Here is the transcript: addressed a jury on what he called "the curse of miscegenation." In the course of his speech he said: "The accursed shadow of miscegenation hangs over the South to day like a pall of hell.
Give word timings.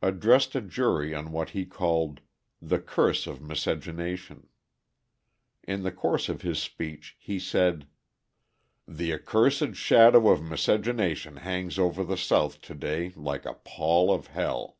addressed 0.00 0.54
a 0.54 0.62
jury 0.62 1.14
on 1.14 1.30
what 1.30 1.50
he 1.50 1.66
called 1.66 2.20
"the 2.58 2.78
curse 2.78 3.26
of 3.26 3.42
miscegenation." 3.42 4.48
In 5.62 5.82
the 5.82 5.92
course 5.92 6.30
of 6.30 6.40
his 6.40 6.58
speech 6.58 7.18
he 7.20 7.38
said: 7.38 7.86
"The 8.88 9.12
accursed 9.12 9.74
shadow 9.74 10.30
of 10.30 10.42
miscegenation 10.42 11.36
hangs 11.36 11.78
over 11.78 12.02
the 12.02 12.16
South 12.16 12.62
to 12.62 12.74
day 12.74 13.10
like 13.14 13.44
a 13.44 13.56
pall 13.62 14.10
of 14.10 14.28
hell. 14.28 14.78